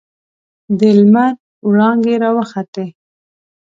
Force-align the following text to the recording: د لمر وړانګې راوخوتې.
د 0.79 0.81
لمر 0.97 1.31
وړانګې 1.67 2.15
راوخوتې. 2.23 2.87